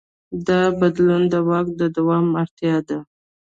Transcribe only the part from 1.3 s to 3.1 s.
د واک د دوام اړتیا ده.